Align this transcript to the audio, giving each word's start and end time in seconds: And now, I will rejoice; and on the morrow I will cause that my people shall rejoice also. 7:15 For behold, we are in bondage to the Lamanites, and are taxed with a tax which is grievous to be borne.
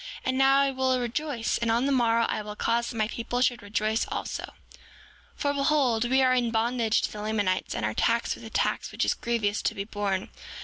And 0.25 0.35
now, 0.35 0.57
I 0.61 0.71
will 0.71 0.99
rejoice; 0.99 1.59
and 1.59 1.69
on 1.69 1.85
the 1.85 1.91
morrow 1.91 2.25
I 2.27 2.41
will 2.41 2.55
cause 2.55 2.89
that 2.89 2.95
my 2.95 3.07
people 3.07 3.39
shall 3.41 3.57
rejoice 3.61 4.07
also. 4.07 4.45
7:15 5.35 5.35
For 5.35 5.53
behold, 5.53 6.09
we 6.09 6.23
are 6.23 6.33
in 6.33 6.49
bondage 6.49 7.03
to 7.03 7.11
the 7.11 7.21
Lamanites, 7.21 7.75
and 7.75 7.85
are 7.85 7.93
taxed 7.93 8.33
with 8.33 8.43
a 8.43 8.49
tax 8.49 8.91
which 8.91 9.05
is 9.05 9.13
grievous 9.13 9.61
to 9.61 9.75
be 9.75 9.83
borne. 9.83 10.29